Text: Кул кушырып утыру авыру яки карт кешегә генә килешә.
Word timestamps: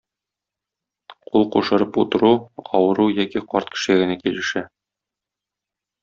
Кул 1.25 1.43
кушырып 1.55 1.99
утыру 2.03 2.31
авыру 2.79 3.05
яки 3.17 3.43
карт 3.55 3.69
кешегә 3.75 4.01
генә 4.05 4.17
килешә. 4.25 4.65